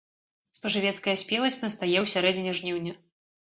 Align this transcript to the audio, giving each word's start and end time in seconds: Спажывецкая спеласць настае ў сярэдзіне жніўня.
Спажывецкая 0.57 1.15
спеласць 1.23 1.61
настае 1.67 1.97
ў 2.03 2.15
сярэдзіне 2.17 2.57
жніўня. 2.63 2.99